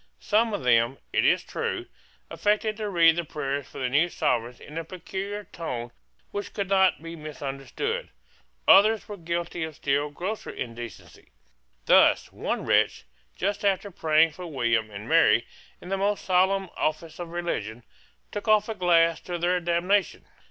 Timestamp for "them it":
0.63-1.23